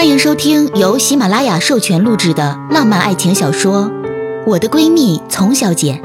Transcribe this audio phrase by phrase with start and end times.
[0.00, 3.84] 欢迎收听由喜马拉雅授权录制的浪漫爱情小说
[4.46, 6.00] 《我的闺蜜丛小姐》，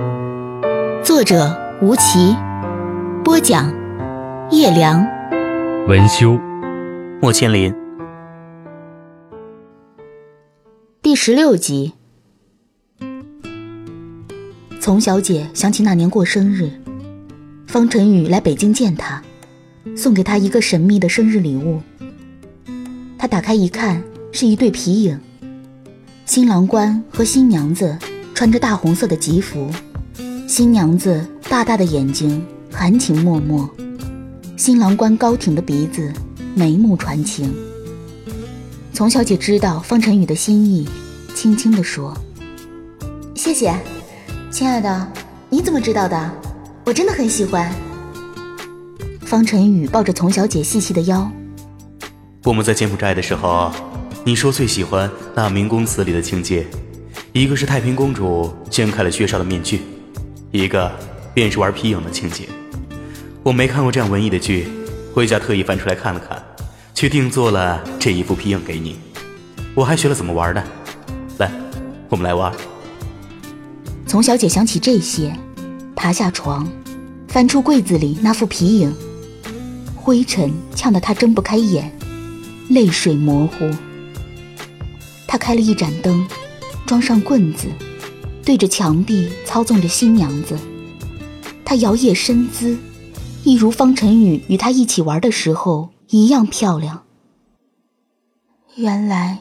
[1.01, 2.35] 作者吴奇，
[3.23, 3.73] 播讲
[4.51, 5.01] 叶良，
[5.87, 6.37] 文修，
[7.21, 7.73] 莫千林。
[11.01, 11.93] 第十六集，
[14.81, 16.69] 丛小姐想起那年过生日，
[17.65, 19.23] 方晨宇来北京见她，
[19.95, 21.81] 送给她一个神秘的生日礼物。
[23.25, 25.19] 他打开一看，是一对皮影。
[26.27, 27.97] 新郎官和新娘子
[28.35, 29.67] 穿着大红色的吉服，
[30.47, 33.67] 新娘子大大的眼睛含情脉脉，
[34.55, 36.13] 新郎官高挺的鼻子
[36.53, 37.51] 眉目传情。
[38.93, 40.87] 丛小姐知道方晨宇的心意，
[41.33, 42.15] 轻轻地说
[43.33, 43.75] ：“谢谢，
[44.51, 45.11] 亲爱的，
[45.49, 46.31] 你怎么知道的？
[46.85, 47.73] 我真的很喜欢。”
[49.25, 51.27] 方晨宇抱着丛小姐细细的腰。
[52.45, 53.71] 我们在柬埔寨的时候，
[54.23, 56.63] 你说最喜欢那明宫词里的情节，
[57.33, 59.81] 一个是太平公主掀开了薛少的面具，
[60.51, 60.91] 一个
[61.33, 62.47] 便是玩皮影的情节。
[63.41, 64.67] 我没看过这样文艺的剧，
[65.11, 66.39] 回家特意翻出来看了看。
[66.93, 68.97] 去定做了这一副皮影给你，
[69.73, 70.63] 我还学了怎么玩呢。
[71.39, 71.51] 来，
[72.09, 72.53] 我们来玩。
[74.05, 75.35] 从小姐想起这些，
[75.95, 76.65] 爬下床，
[77.27, 78.93] 翻出柜子里那副皮影，
[79.95, 81.91] 灰尘呛得她睁不开眼，
[82.69, 83.69] 泪水模糊。
[85.27, 86.25] 他开了一盏灯，
[86.85, 87.67] 装上棍子，
[88.43, 90.57] 对着墙壁操纵着新娘子。
[91.63, 92.77] 她摇曳身姿，
[93.43, 95.89] 一如方晨宇与她一起玩的时候。
[96.09, 97.03] 一样漂亮。
[98.75, 99.39] 原来，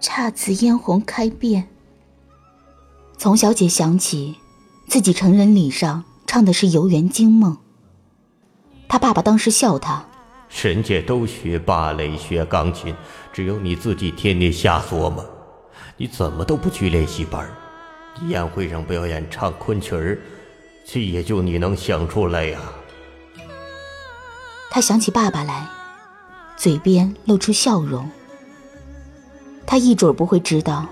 [0.00, 1.68] 姹紫嫣红开遍。
[3.18, 4.36] 丛小姐想起，
[4.86, 7.54] 自己成人礼上唱的是《游园惊梦》。
[8.86, 10.06] 她爸爸当时笑她
[10.50, 12.94] ：“人家都学芭蕾、学钢琴，
[13.32, 15.24] 只有你自己天天瞎琢磨。
[15.96, 17.48] 你怎么都不去练习班？
[18.28, 20.18] 宴会上表演唱昆曲儿，
[20.86, 22.58] 这也就你能想出来呀。”
[24.70, 25.68] 他想起爸爸来，
[26.56, 28.10] 嘴边露出笑容。
[29.66, 30.86] 他一准不会知道，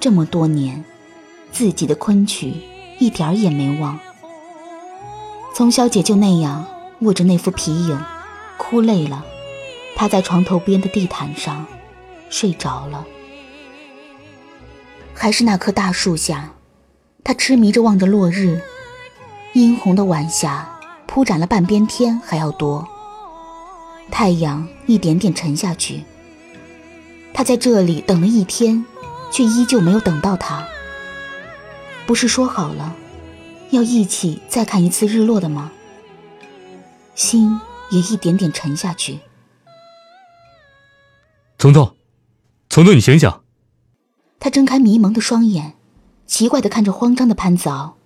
[0.00, 0.84] 这么多年，
[1.52, 2.54] 自己的昆曲
[2.98, 3.98] 一点儿也没忘。
[5.54, 6.66] 从小姐就那样
[7.00, 8.00] 握着那副皮影，
[8.56, 9.24] 哭累了，
[9.96, 11.66] 趴在床头边的地毯上，
[12.30, 13.06] 睡着了。
[15.12, 16.52] 还是那棵大树下，
[17.22, 18.60] 他痴迷着望着落日，
[19.52, 22.86] 殷红的晚霞铺展了半边天还要多。
[24.10, 26.04] 太阳一点点沉下去。
[27.32, 28.84] 他在这里等了一天，
[29.30, 30.66] 却依旧没有等到他。
[32.06, 32.94] 不是说好了，
[33.70, 35.72] 要一起再看一次日落的吗？
[37.14, 37.60] 心
[37.94, 39.20] 也一点点沉下去。
[41.58, 41.94] 聪聪，
[42.68, 43.32] 聪聪，你醒醒！
[44.40, 45.74] 他睁开迷蒙的双眼，
[46.26, 47.96] 奇怪的看着慌张的潘子敖。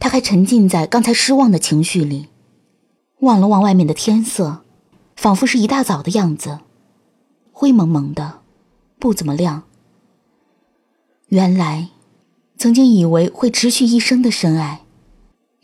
[0.00, 2.28] 他还沉浸在刚才失望的情绪里，
[3.20, 4.64] 望了望外面的天色。
[5.16, 6.60] 仿佛是一大早的样子，
[7.50, 8.42] 灰蒙蒙的，
[9.00, 9.64] 不怎么亮。
[11.30, 11.88] 原来，
[12.56, 14.82] 曾经以为会持续一生的深爱，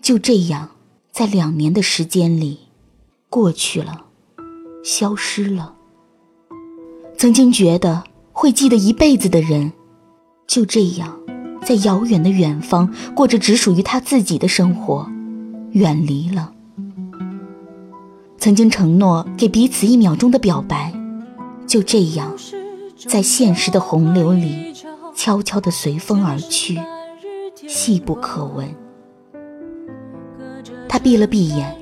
[0.03, 0.71] 就这样
[1.13, 2.64] 在两年的时间里
[3.35, 4.05] 过去了，
[4.85, 5.75] 消失了。
[7.17, 9.73] 曾经觉得会记得一辈子的人，
[10.47, 11.19] 就这样
[11.67, 15.11] 在遥远的远方过着只属于他自己的生活，
[15.73, 16.53] 远离了。
[18.39, 20.95] 曾经承诺给彼此一秒钟的表白，
[21.67, 22.33] 就这样，
[22.97, 24.73] 在现实的洪流里
[25.13, 26.79] 悄悄地随风而去，
[27.67, 28.73] 细不可闻。
[30.89, 31.77] 他闭了闭眼，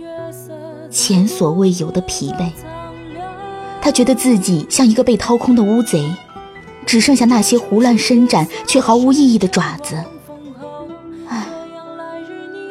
[0.93, 2.53] 前所未有的疲惫。
[3.81, 6.09] 他觉得自己像一个被掏空的乌贼，
[6.87, 10.05] 只剩下那些胡乱伸展却毫无意义的爪子。
[11.29, 11.45] 唉，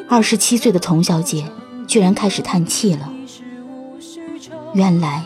[0.08, 1.44] 二十七岁的丛小姐
[1.86, 3.12] 居然开始叹气了。
[4.74, 5.26] 原来，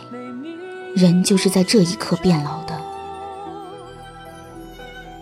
[0.96, 2.76] 人就是在这一刻变老的。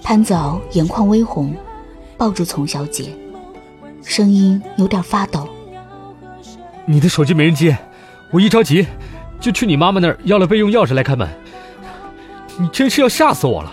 [0.02, 1.54] 潘子敖眼眶微红，
[2.16, 3.14] 抱住丛小姐，
[4.02, 5.46] 声音有点发抖
[6.86, 7.76] ：“你的手机没人接，
[8.30, 8.86] 我一着急，
[9.40, 11.28] 就去你妈妈那儿要了备用钥匙来开门。
[12.58, 13.72] 你真是要吓死我了！”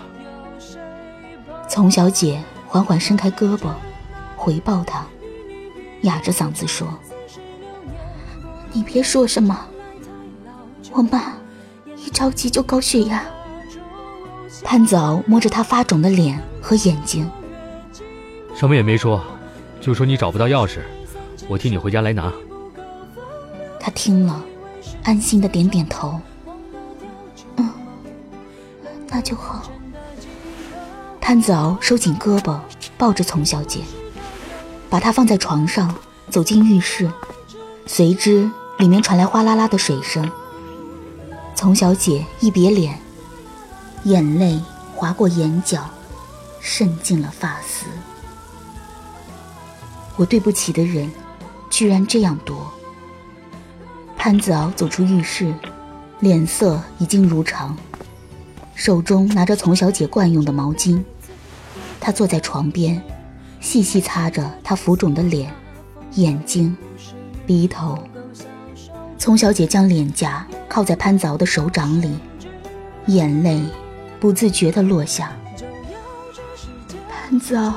[1.67, 3.69] 丛小姐缓缓伸开胳膊，
[4.35, 5.05] 回抱他，
[6.01, 6.87] 哑着嗓子说
[8.71, 9.67] ：“你别说什么。”
[10.91, 11.33] 我妈
[11.95, 13.23] 一着急就高血压。
[14.63, 17.29] 潘子敖摸着她发肿的脸和眼睛，
[18.55, 19.21] 什么也没说，
[19.79, 20.79] 就说你找不到钥匙，
[21.47, 22.31] 我替你回家来拿。
[23.83, 24.39] 他听了，
[25.03, 26.21] 安心的点点头。
[27.57, 27.67] 嗯。
[29.07, 29.63] 那就好。
[31.19, 32.59] 潘子敖收紧胳膊，
[32.97, 33.81] 抱着丛小姐，
[34.89, 35.93] 把她放在床上，
[36.29, 37.11] 走进浴室，
[37.87, 40.29] 随之里面传来哗啦啦的水声。
[41.55, 42.99] 丛小姐一别脸，
[44.03, 44.59] 眼泪
[44.95, 45.89] 划过眼角，
[46.59, 47.85] 渗进了发丝。
[50.17, 51.11] 我对不起的人，
[51.69, 52.71] 居然这样多。
[54.23, 55.51] 潘子敖走出浴室，
[56.19, 57.75] 脸色已经如常，
[58.75, 61.03] 手中拿着丛小姐惯用的毛巾。
[61.99, 63.01] 他坐在床边，
[63.59, 65.51] 细细擦着她浮肿的脸、
[66.11, 66.77] 眼睛、
[67.47, 67.97] 鼻头。
[69.17, 70.45] 丛小姐将脸颊。
[70.69, 72.15] 靠在潘子敖的手掌里，
[73.07, 73.59] 眼泪
[74.19, 75.31] 不自觉地落下。
[77.09, 77.73] 潘子敖，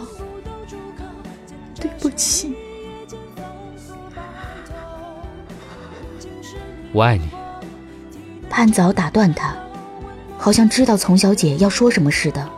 [1.80, 2.53] 对不起，
[6.94, 7.28] 我爱你。
[8.48, 9.52] 潘早打断他，
[10.38, 12.48] 好像知道丛小姐要说什么似的。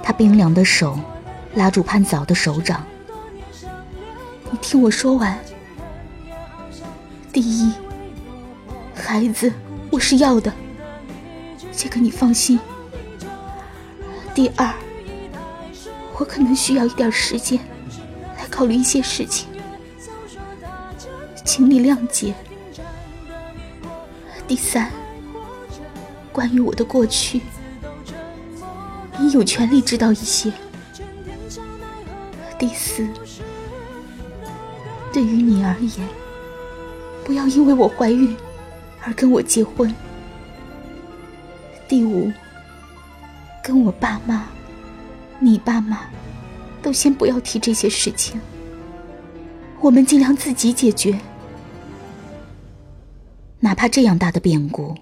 [0.00, 0.96] 他冰凉的手
[1.56, 2.86] 拉住潘早的手掌，
[4.48, 5.36] 你听我说完。
[7.32, 7.72] 第一。
[8.94, 9.52] 孩子，
[9.90, 10.52] 我是要的，
[11.72, 12.60] 这个你放心。
[14.32, 14.72] 第二，
[16.16, 17.58] 我可能需要一点时间
[18.38, 19.48] 来考虑一些事情，
[21.44, 22.32] 请你谅解。
[24.52, 24.92] 第三，
[26.30, 27.40] 关于我的过去，
[29.18, 30.52] 你有权利知道一些。
[32.58, 33.08] 第四，
[35.10, 36.06] 对于你而言，
[37.24, 38.36] 不要因为我怀孕。
[39.00, 39.90] 而跟我结婚。
[41.88, 42.30] 第五，
[43.64, 44.50] 跟我爸妈、
[45.38, 46.00] 你爸妈，
[46.82, 48.38] 都先不要提这些事情。
[49.80, 51.18] 我们尽量自己解决。
[53.64, 54.92] 哪怕这样大的变故，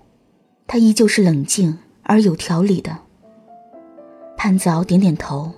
[0.66, 2.94] 他依旧是冷静而有条理的。
[4.36, 5.50] 潘子敖点点头，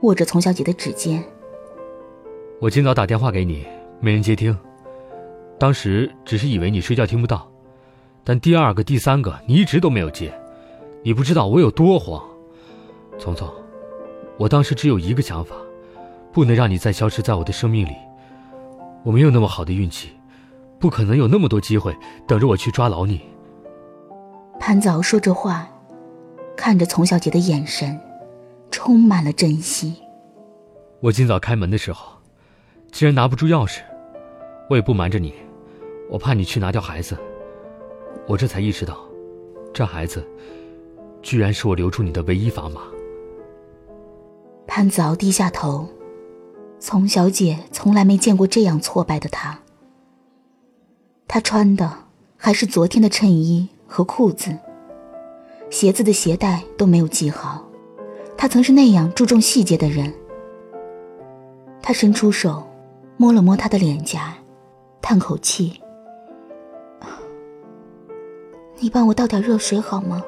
[0.00, 1.22] 握着丛小姐的指尖。
[2.58, 3.66] 我今早打电话给你，
[4.00, 4.58] 没人接听，
[5.58, 7.46] 当时只是以为你睡觉听不到。
[8.24, 10.32] 但第二个、第三个，你一直都没有接，
[11.02, 12.22] 你不知道我有多慌。
[13.18, 13.46] 聪聪，
[14.38, 15.54] 我当时只有一个想法，
[16.32, 17.92] 不能让你再消失在我的生命里。
[19.02, 20.12] 我没有那么好的运气，
[20.82, 21.96] 不可能有那么多机会
[22.26, 23.20] 等着我去抓牢你。
[24.58, 25.68] 潘子敖说着话，
[26.56, 27.96] 看着丛小姐的眼神，
[28.68, 29.94] 充满了珍惜。
[30.98, 32.12] 我今早开门的时候，
[32.90, 33.78] 既然拿不住钥匙，
[34.68, 35.32] 我也不瞒着你，
[36.10, 37.16] 我怕你去拿掉孩子。
[38.26, 38.98] 我这才意识到，
[39.72, 40.26] 这孩子
[41.22, 42.80] 居然是我留住你的唯一砝码。
[44.66, 45.88] 潘子敖低下头，
[46.80, 49.61] 丛小姐从来没见过这样挫败的他。
[51.26, 51.90] 他穿的
[52.36, 54.56] 还是昨天的衬衣和裤子，
[55.70, 57.64] 鞋子的鞋带都没有系好。
[58.36, 60.12] 他曾是那样注重细节的人。
[61.80, 62.62] 他伸出手，
[63.16, 64.34] 摸了摸他的脸颊，
[65.00, 65.80] 叹口气。
[68.78, 70.22] 你帮我倒点热水好吗？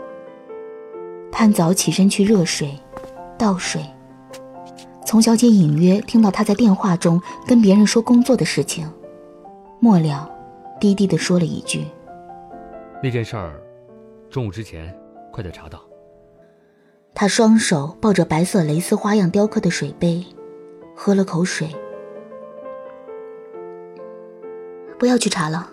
[1.32, 2.78] 潘早起身去热水，
[3.36, 3.84] 倒水。
[5.04, 8.88] 丛小姐隐约听到他在电话中跟别人说工作的事情，
[9.80, 10.30] 末了，
[10.80, 11.84] 低低的说了一句
[13.02, 13.62] ：“那件事儿，
[14.28, 14.94] 中午之前
[15.32, 15.80] 快点查到。”
[17.14, 20.24] 他双手抱着白色蕾丝花样雕刻的水杯，
[20.96, 21.68] 喝了口水。
[24.98, 25.70] 不要去查了，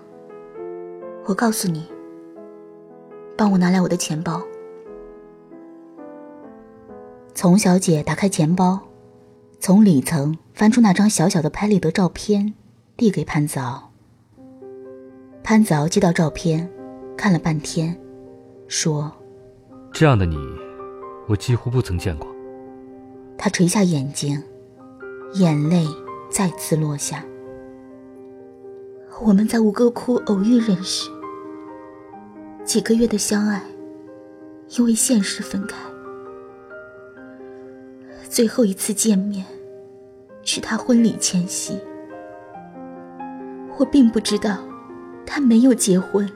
[1.26, 1.88] 我告诉你。
[3.38, 4.42] 帮我拿来我的钱包。
[7.34, 8.80] 丛小姐打开钱包，
[9.60, 12.54] 从里层翻出那张小小的拍立得照片，
[12.96, 13.91] 递给潘子敖。
[15.44, 16.70] 潘子敖接到照片，
[17.18, 17.96] 看了半天，
[18.68, 19.12] 说
[19.92, 20.38] ：“这样的你，
[21.28, 22.28] 我几乎不曾见过。”
[23.38, 24.42] 他垂下眼睛，
[25.34, 25.86] 眼泪
[26.30, 27.26] 再次落下。
[29.22, 31.10] 我们在吴哥窟偶遇认识。
[32.64, 33.62] 几个月的相爱，
[34.78, 35.76] 因为现实分开。
[38.30, 39.46] 最后一次见面，
[40.44, 41.78] 是他婚礼前夕。
[43.78, 44.60] 我并不知道，
[45.34, 46.30] 他没有结婚。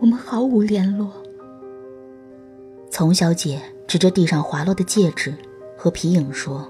[0.00, 1.12] 我们毫无联络。
[2.90, 5.34] 丛小姐指着地上滑落的戒指
[5.76, 6.66] 和皮影说：“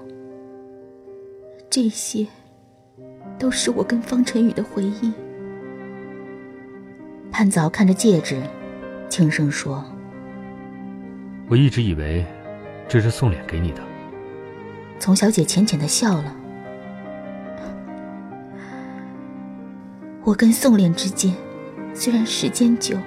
[1.71, 2.27] 这些，
[3.39, 5.13] 都是我跟方晨宇的回忆。”
[7.31, 8.41] 潘早看着戒指，
[9.07, 9.81] 轻声说
[11.47, 12.25] ：“我一直以为
[12.89, 13.81] 这是送脸给你的。”
[14.99, 16.35] 丛小姐浅浅的笑了。
[20.25, 21.33] 我跟宋脸之间
[21.93, 22.97] 虽然时间久，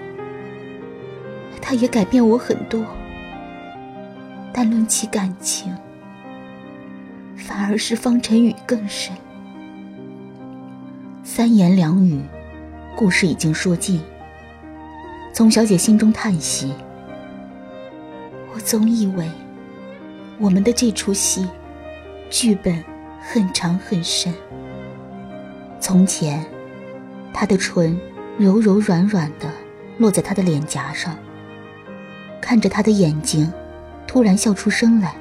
[1.62, 2.85] 他也改变我很多。
[4.52, 5.75] 但论起感情，
[7.37, 9.14] 反而是方晨宇更深。
[11.25, 12.20] 三言两语，
[12.94, 14.02] 故事已经说尽。
[15.32, 16.75] 宗小姐心中叹息
[18.54, 19.30] ：“我总以为，
[20.38, 21.46] 我们的这出戏，
[22.30, 22.82] 剧本
[23.20, 24.32] 很长很深。
[25.80, 26.42] 从前，
[27.38, 28.00] 他的唇
[28.38, 29.52] 柔柔软软的
[29.98, 31.14] 落在他的脸颊上，
[32.40, 33.52] 看着他的眼睛。”
[34.08, 35.14] 突然笑出声来，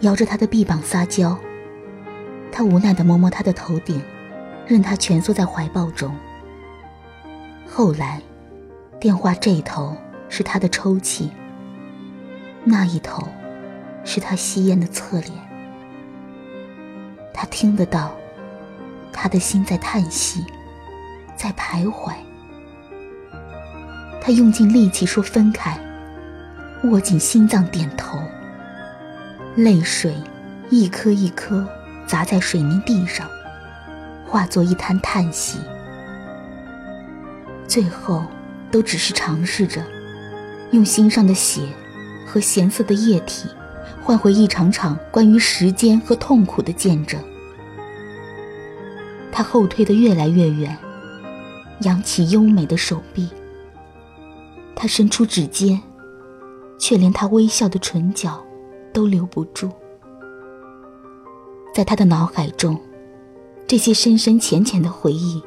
[0.00, 1.36] 摇着他的臂膀撒娇。
[2.52, 4.00] 他无奈地摸摸他的头顶，
[4.66, 6.14] 任他蜷缩在怀抱中。
[7.66, 8.20] 后来，
[9.00, 9.96] 电话这一头
[10.28, 11.32] 是他的抽泣，
[12.62, 13.26] 那一头
[14.04, 15.32] 是他吸烟的侧脸。
[17.34, 18.14] 他听得到，
[19.12, 20.44] 他的心在叹息，
[21.38, 22.12] 在徘徊。
[24.20, 25.78] 他用尽力气说分开。
[26.84, 28.20] 握紧心脏，点头。
[29.56, 30.14] 泪水
[30.70, 31.66] 一颗一颗
[32.06, 33.28] 砸在水泥地上，
[34.24, 35.58] 化作一滩叹息。
[37.66, 38.24] 最后，
[38.70, 39.82] 都只是尝试着，
[40.70, 41.62] 用心上的血
[42.24, 43.48] 和咸涩的液体，
[44.00, 47.20] 换回一场场关于时间和痛苦的见证。
[49.32, 50.78] 他后退的越来越远，
[51.80, 53.28] 扬起优美的手臂。
[54.74, 55.80] 他伸出指尖。
[56.80, 58.40] 却连他微笑的唇角
[58.92, 59.68] 都留不住，
[61.74, 62.80] 在他的脑海中，
[63.66, 65.42] 这些深深浅浅的回忆，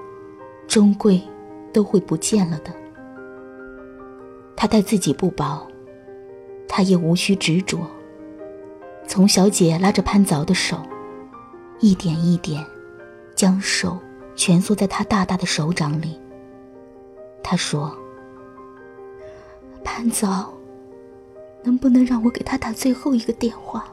[0.67, 1.19] 终归
[1.73, 2.71] 都会不见了的。
[4.57, 5.65] 他待自己不薄，
[6.67, 7.79] 他也无需执着。
[9.07, 10.77] 从小姐拉着潘凿的手，
[11.79, 12.61] 一点一点，
[13.35, 13.97] 将手
[14.35, 16.20] 蜷缩在他大大的手掌里。
[17.43, 17.95] 他说
[19.83, 20.29] ：“潘总。”
[21.63, 23.86] 能不能让我给他打最后一个电话？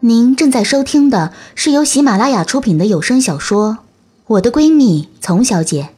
[0.00, 3.70] 您正在收听的是由喜马拉雅出品的有声小说
[4.26, 5.90] 《我的闺蜜丛小姐》。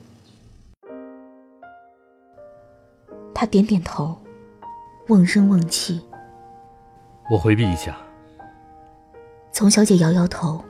[3.33, 4.15] 他点点头，
[5.09, 6.03] 瓮声瓮气。
[7.31, 7.97] 我回避一下。
[9.53, 10.63] 丛小姐摇摇头，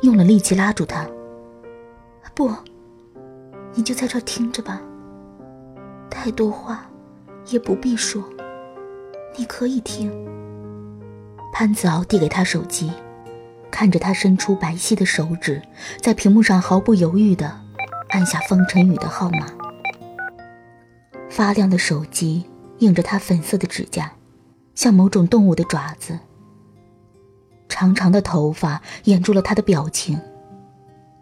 [0.00, 1.06] 用了力气拉住他。
[2.34, 2.50] 不，
[3.74, 4.80] 你就在这听着吧。
[6.10, 6.86] 太多话。
[7.48, 8.22] 也不必说，
[9.36, 10.12] 你可以听。
[11.52, 12.92] 潘子敖递给他手机，
[13.72, 15.60] 看着他伸出白皙的手指，
[16.00, 17.60] 在屏幕上毫不犹豫地
[18.10, 19.48] 按下方晨宇的号码。
[21.28, 22.44] 发亮的手机
[22.78, 24.12] 映着他粉色的指甲，
[24.74, 26.20] 像某种动物的爪子。
[27.68, 30.20] 长长的头发掩住了他的表情，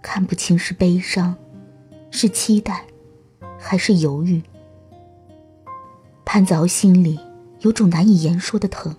[0.02, 1.34] 看不清是悲伤，
[2.10, 2.84] 是期待，
[3.58, 4.42] 还是犹豫。
[6.24, 7.18] 潘子敖心里
[7.60, 8.94] 有种难以言说的疼。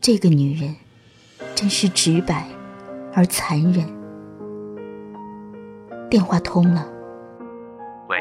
[0.00, 0.74] 这个女人，
[1.54, 2.46] 真是直白
[3.12, 3.84] 而残忍。
[6.08, 6.86] 电话通了。
[8.08, 8.18] 喂。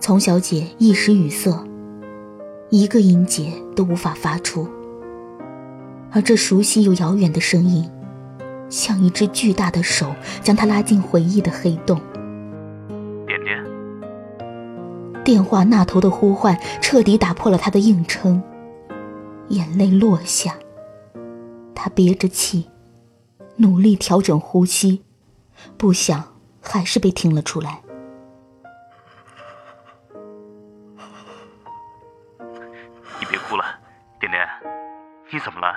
[0.00, 1.66] 丛小姐一时语塞，
[2.70, 4.68] 一个音节都无法发出。
[6.12, 7.90] 而这熟悉又遥远的声音，
[8.68, 12.00] 像一只巨大的手，将他拉进回忆的黑洞。
[13.26, 13.64] 点点
[15.24, 18.42] 电话那头的呼唤彻底打破了他的硬撑，
[19.48, 20.54] 眼泪落下。
[21.74, 22.70] 他憋着气，
[23.56, 25.02] 努力调整呼吸，
[25.76, 27.80] 不想还是被听了出来。
[33.18, 33.64] 你别哭了，
[34.20, 34.46] 点点，
[35.32, 35.68] 你怎么了？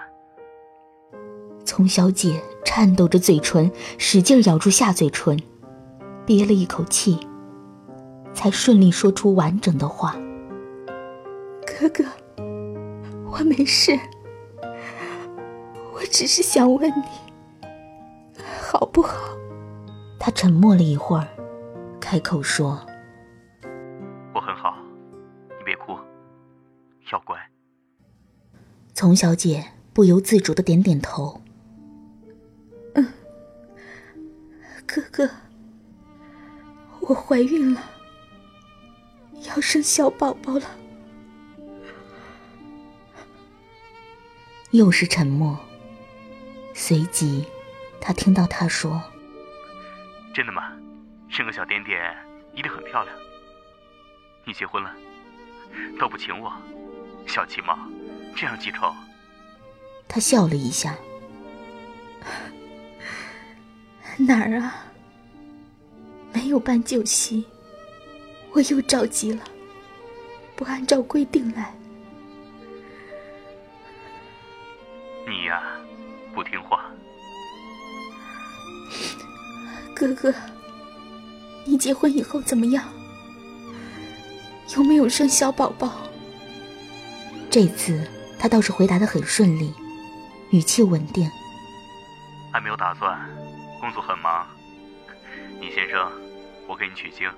[1.79, 5.41] 丛小姐颤抖着嘴唇，使劲咬住下嘴唇，
[6.25, 7.17] 憋了一口气。
[8.33, 10.13] 才顺利说出完整的话。
[11.65, 12.03] 哥哥，
[13.31, 13.98] 我没事，
[15.93, 17.63] 我只是想问你，
[18.62, 19.15] 好不好？
[20.19, 21.29] 他沉默了一会儿，
[22.01, 22.77] 开口说
[24.36, 24.75] ：“我很好，
[25.57, 25.98] 你别哭，
[27.13, 27.38] 要乖。”
[28.93, 31.38] 丛小姐不由自主的点点头。
[34.91, 35.29] 哥哥，
[37.01, 37.84] 我怀孕了。
[39.48, 40.65] 要生小宝宝了，
[44.72, 45.60] 又是沉默。
[46.74, 47.46] 随即，
[48.01, 49.00] 他听到他说
[50.34, 50.74] ：“真的吗？
[51.29, 52.01] 生个小点点
[52.55, 53.15] 一定很漂亮。
[54.43, 54.91] 你结婚了，
[56.00, 56.51] 都不请我，
[57.27, 57.88] 小气吗？
[58.36, 58.91] 这样记仇。”
[60.10, 60.96] 他笑了一下
[64.19, 64.85] ：“哪儿啊？
[66.33, 67.45] 没有办酒席。”
[68.51, 69.43] 我又着急了，
[70.55, 71.71] 不按照规定来。
[75.27, 75.61] 你呀，
[76.33, 76.89] 不听话。
[79.95, 80.33] 哥哥，
[81.63, 82.83] 你结婚以后怎么样？
[84.75, 86.09] 有没有生小宝宝？
[87.51, 88.03] 这次
[88.39, 89.71] 他倒是回答的很顺利，
[90.49, 91.29] 语气稳定。
[92.51, 93.15] 还没有打算，
[93.79, 94.48] 工作很忙。
[95.59, 96.12] 你先生，
[96.67, 97.29] 我给你取经。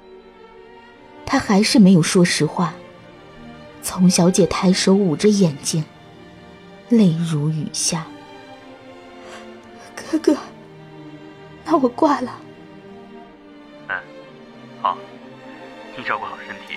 [1.25, 2.73] 他还是没有说实话。
[3.81, 5.83] 丛小姐抬手捂着眼睛，
[6.89, 8.05] 泪如雨下。
[9.95, 10.37] 哥哥，
[11.63, 12.37] 那我挂了。
[13.87, 13.99] 嗯，
[14.81, 14.97] 好，
[15.97, 16.75] 你照顾好身体，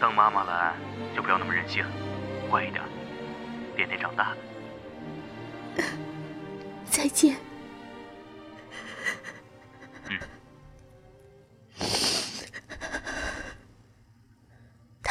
[0.00, 0.74] 等妈妈来
[1.14, 1.84] 就不要那么任性，
[2.50, 2.82] 乖一点，
[3.76, 4.32] 别得长大。
[6.88, 7.36] 再见。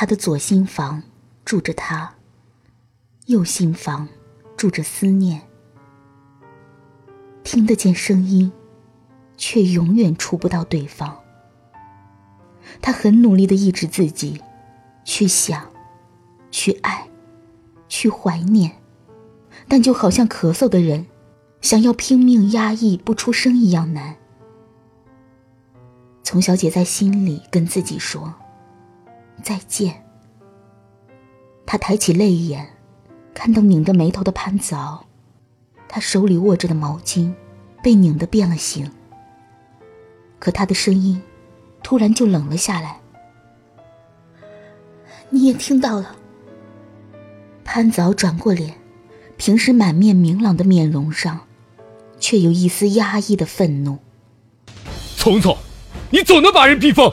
[0.03, 1.01] 他的左心房
[1.45, 2.15] 住着他，
[3.27, 4.05] 右心房
[4.57, 5.43] 住着思念。
[7.41, 8.51] 听得见声音，
[9.37, 11.17] 却永远触不到对方。
[12.81, 14.41] 他很努力的抑制自己，
[15.05, 15.71] 去想，
[16.51, 17.07] 去爱，
[17.87, 18.73] 去怀念，
[19.69, 21.05] 但就好像咳嗽的人，
[21.61, 24.17] 想要拼命压抑不出声一样难。
[26.23, 28.33] 丛小姐在心里跟自己说。
[29.43, 30.03] 再见。
[31.65, 32.67] 他抬起泪眼，
[33.33, 35.05] 看到拧着眉头的潘子敖，
[35.87, 37.33] 他手里握着的毛巾
[37.83, 38.89] 被拧得变了形。
[40.39, 41.21] 可他的声音
[41.81, 42.99] 突然就冷了下来。
[45.29, 46.15] 你也听到了。
[47.63, 48.75] 潘子敖转过脸，
[49.37, 51.47] 平时满面明朗的面容上，
[52.19, 53.99] 却有一丝压抑的愤怒。
[55.17, 55.57] 聪聪，
[56.11, 57.11] 你总能把人逼疯。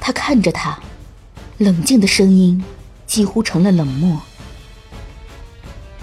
[0.00, 0.78] 他看着他。
[1.58, 2.64] 冷静的声音
[3.04, 4.22] 几乎成了冷漠。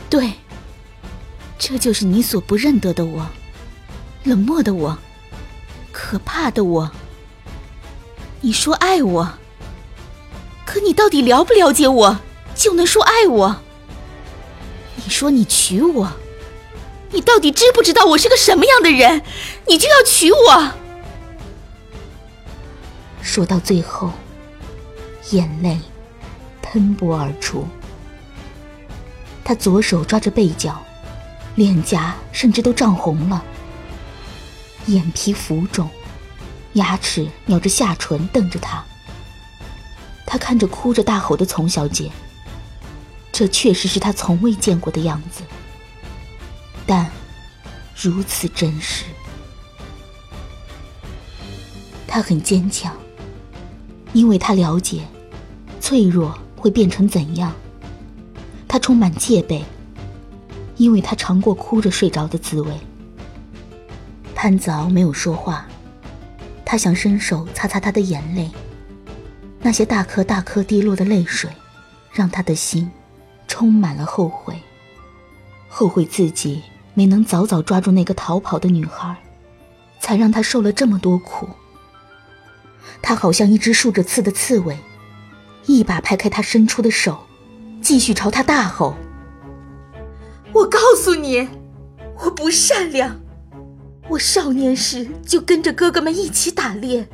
[0.10, 0.34] 对，
[1.58, 3.28] 这就是你所不认得的我，
[4.24, 4.98] 冷漠的我，
[5.94, 6.92] 可怕的我。
[8.42, 9.34] 你说爱我，
[10.66, 12.20] 可你到底了不了解我，
[12.54, 13.62] 就能说爱我？
[14.98, 16.12] 你说你娶我，
[17.12, 19.24] 你到底知不知道我是个什么样的人，
[19.68, 20.72] 你就要娶我？
[23.22, 24.12] 说到最后。
[25.32, 25.80] 眼泪
[26.62, 27.68] 喷薄而出，
[29.44, 30.80] 他左手抓着背角，
[31.56, 33.44] 脸颊甚至都涨红了，
[34.88, 35.90] 眼皮浮肿，
[36.74, 38.84] 牙齿咬着下唇瞪着他。
[40.26, 42.12] 他看着哭着大吼的丛小姐，
[43.32, 45.42] 这确实是他从未见过的样子，
[46.86, 47.10] 但
[47.96, 49.06] 如此真实。
[52.08, 52.96] 他很坚强，
[54.14, 55.02] 因为他了解。
[55.86, 57.54] 脆弱会变成怎样？
[58.68, 59.64] 他充满戒备，
[60.78, 62.74] 因为他尝过哭着睡着的滋味。
[64.34, 65.68] 潘子敖没有说话，
[66.66, 68.50] 他想伸手擦擦他的眼泪。
[69.62, 71.52] 那些大颗大颗滴落的泪水，
[72.12, 72.90] 让他的心
[73.48, 74.60] 充满了后悔，
[75.70, 76.64] 后悔自己
[76.96, 79.16] 没能早早抓住那个逃跑的女孩，
[80.00, 81.48] 才让她受了这么多苦。
[83.04, 84.76] 他好像一只竖着刺的刺猬。
[85.68, 87.18] 一把拍开他伸出的手，
[87.82, 88.96] 继续朝他大吼
[90.54, 91.48] ：“我告诉你，
[92.24, 93.20] 我不善良。
[94.08, 97.08] 我少年时就跟着哥哥们一起打猎。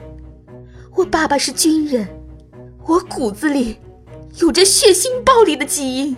[0.95, 2.05] 我爸爸是军人，
[2.85, 3.77] 我骨子里
[4.39, 6.17] 有着血腥暴力的基因。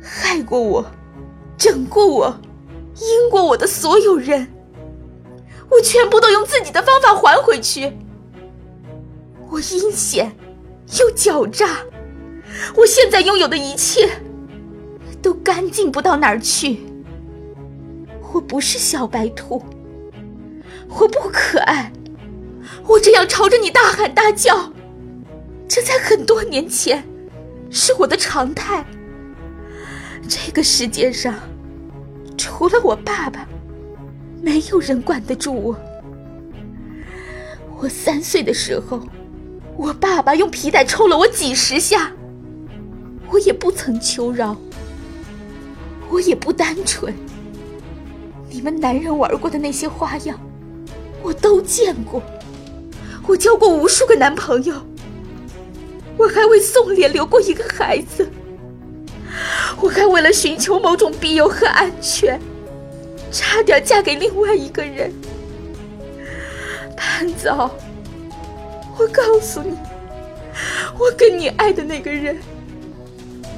[0.00, 0.90] 害过我、
[1.58, 2.40] 整过我、
[2.96, 4.48] 阴过我的所有人，
[5.70, 7.92] 我全部都用自己的方法还回去。
[9.50, 10.34] 我阴险。”
[11.00, 11.78] 又狡诈，
[12.76, 14.08] 我现在拥有的一切，
[15.20, 16.78] 都干净不到哪儿去。
[18.32, 19.62] 我不是小白兔，
[20.88, 21.92] 我不可爱，
[22.86, 24.72] 我这样朝着你大喊大叫，
[25.68, 27.02] 这在很多年前
[27.70, 28.84] 是我的常态。
[30.28, 31.34] 这个世界上，
[32.38, 33.46] 除了我爸爸，
[34.40, 35.76] 没有人管得住我。
[37.78, 39.00] 我三岁的时候。
[39.78, 42.10] 我爸爸用皮带抽了我几十下，
[43.30, 44.56] 我也不曾求饶，
[46.08, 47.14] 我也不单纯。
[48.48, 50.38] 你们男人玩过的那些花样，
[51.22, 52.22] 我都见过。
[53.26, 54.74] 我交过无数个男朋友，
[56.16, 58.30] 我还为宋濂留过一个孩子，
[59.80, 62.40] 我还为了寻求某种庇佑和安全，
[63.30, 65.12] 差点嫁给另外一个人。
[66.96, 67.70] 潘总。
[68.98, 69.76] 我告诉你，
[70.98, 72.38] 我跟你爱的那个人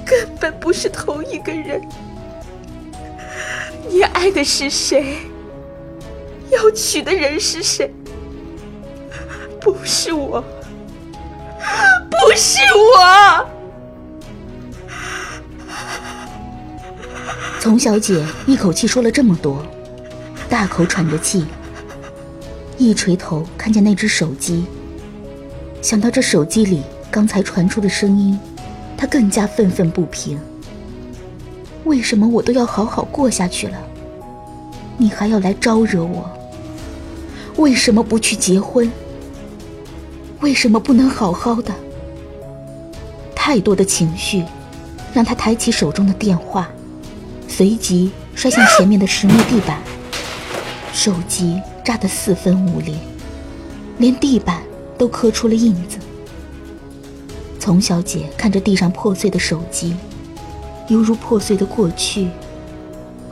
[0.05, 1.81] 根本不是同一个人。
[3.88, 5.18] 你爱的是谁？
[6.51, 7.92] 要娶的人是谁？
[9.61, 10.42] 不是我，
[12.11, 13.46] 不是我。
[17.61, 19.64] 丛小姐一口气说了这么多，
[20.48, 21.46] 大口喘着气，
[22.77, 24.64] 一垂头看见那只手机，
[25.81, 28.38] 想到这手机里刚才传出的声音，
[28.97, 30.38] 他更加愤愤不平。
[31.85, 33.79] 为什么我都要好好过下去了，
[34.97, 36.29] 你还要来招惹我？
[37.57, 38.91] 为什么不去结婚？
[40.41, 41.73] 为什么不能好好的？
[43.35, 44.45] 太多的情绪，
[45.14, 46.69] 让他抬起手中的电话，
[47.49, 49.79] 随即摔向前面的实木地板，
[50.93, 52.95] 手机炸得四分五裂，
[53.97, 54.61] 连地板
[54.98, 55.96] 都磕出了印子。
[57.58, 59.96] 丛小姐看着地上破碎的手机，
[60.88, 62.28] 犹如破碎的过去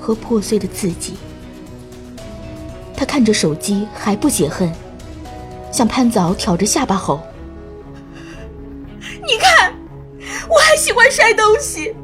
[0.01, 1.15] 和破碎的自己。
[2.97, 4.73] 她看着手机还不解恨。
[5.73, 7.21] 向潘早挑着下巴吼
[9.27, 9.75] ：“你看，
[10.49, 11.95] 我还喜欢摔东西。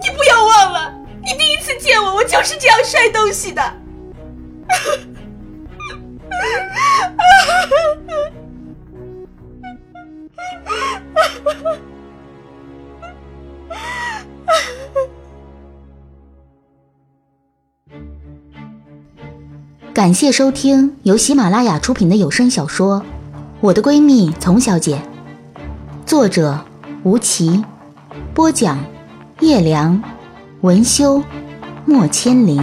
[0.00, 3.62] 你不要忘了，你第一次见我，我就是这样摔东西的。”
[19.94, 23.00] 感谢收听由喜马拉雅出品的有声小说
[23.60, 24.96] 《我的闺蜜丛小姐》，
[26.04, 26.58] 作者
[27.04, 27.62] 吴奇，
[28.34, 28.84] 播讲
[29.40, 30.02] 叶良，
[30.62, 31.22] 文修，
[31.86, 32.60] 莫千灵。